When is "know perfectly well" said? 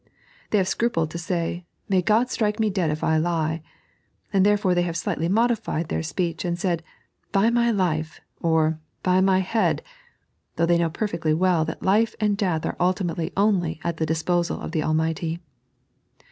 10.79-11.65